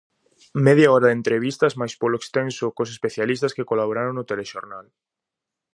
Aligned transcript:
Media 0.67 0.87
hora 0.93 1.07
de 1.09 1.17
entrevistas 1.19 1.77
máis 1.81 1.93
polo 2.01 2.19
extenso 2.21 2.65
cos 2.75 2.89
especialistas 2.95 3.55
que 3.55 3.67
colaboraron 3.71 4.13
no 4.15 4.27
telexornal. 4.31 4.85